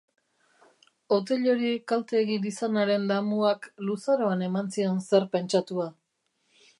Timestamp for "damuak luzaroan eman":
3.13-4.73